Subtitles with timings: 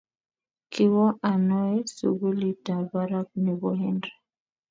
[0.71, 4.11] Kiwo Anao sukulitap barak nebo Henry